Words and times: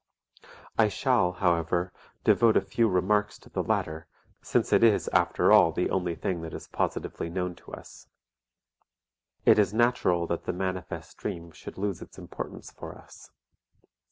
I 0.79 0.87
shall, 0.87 1.31
however, 1.33 1.93
devote 2.23 2.57
a 2.57 2.61
few 2.61 2.87
remarks 2.89 3.37
to 3.37 3.51
the 3.51 3.61
latter, 3.61 4.07
since 4.41 4.73
it 4.73 4.83
is 4.83 5.07
after 5.09 5.51
all 5.51 5.71
the 5.71 5.91
only 5.91 6.15
thing 6.15 6.41
that 6.41 6.55
is 6.55 6.67
positively 6.67 7.29
known 7.29 7.53
to 7.57 7.71
us. 7.71 8.07
It 9.45 9.59
is 9.59 9.75
natural 9.75 10.25
that 10.25 10.45
the 10.45 10.53
manifest 10.53 11.17
dream 11.17 11.51
should 11.51 11.77
lose 11.77 12.01
its 12.01 12.17
importance 12.17 12.71
for 12.71 12.97
us. 12.97 13.29